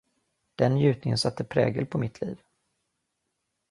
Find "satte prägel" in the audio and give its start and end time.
1.17-1.85